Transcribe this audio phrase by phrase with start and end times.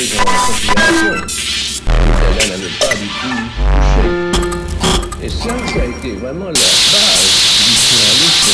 [0.00, 1.14] prises en considération.
[2.80, 3.36] Pas du tout
[3.76, 4.04] touché.
[5.22, 7.26] Et ça, ça a été vraiment la base
[7.66, 8.52] du surréalisme,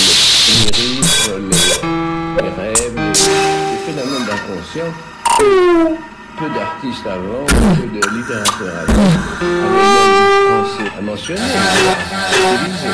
[0.49, 1.51] les lyrismes,
[2.39, 3.15] les, rêves, les,
[3.87, 4.93] phénomènes d'inconscient.
[6.39, 9.09] Peu d'artistes avant, peu de littérateurs avant,
[9.39, 11.45] avaient même pensé à mentionner, à
[12.55, 12.93] utiliser.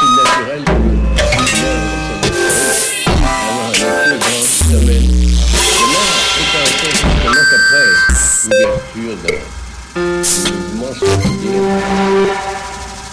[0.00, 0.93] C'est naturel
[8.84, 9.38] qu'après l'ouverture d'un
[10.00, 11.64] mouvement quotidien,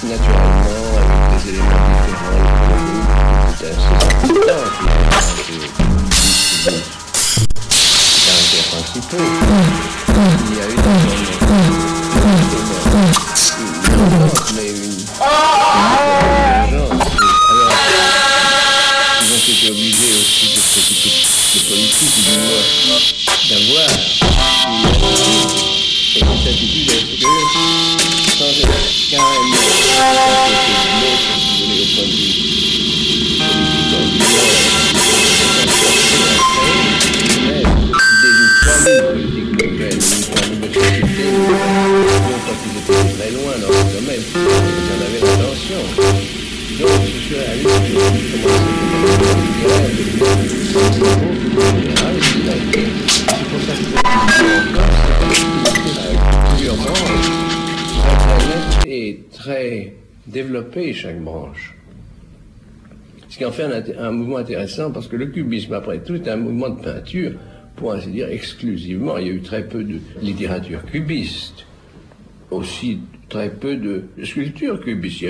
[0.03, 2.45] naturellement, avec des éléments différents,
[3.59, 3.75] c'est un
[8.25, 9.25] caractères principaux.
[10.49, 10.75] Il y a eu
[14.55, 15.01] mais une.
[16.71, 16.91] Alors,
[19.21, 21.15] ils ont été obligés aussi de s'occuper
[21.53, 22.99] de politique, du moins
[23.49, 24.20] d'avoir
[43.31, 44.21] loin dans domaine,
[45.23, 45.81] l'intention.
[46.79, 48.60] Donc, je suis réaliste, et
[59.41, 59.93] très
[60.27, 61.75] développé chaque branche.
[63.29, 66.29] Ce qui en fait un, un, mouvement intéressant parce que le cubisme, après tout, est
[66.29, 67.31] un mouvement de peinture,
[67.75, 69.17] pour ainsi dire, exclusivement.
[69.17, 71.65] Il y a eu très peu de littérature cubiste,
[72.51, 75.21] aussi très peu de sculpture cubiste.